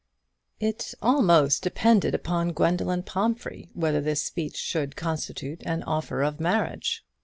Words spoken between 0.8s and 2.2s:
almost depended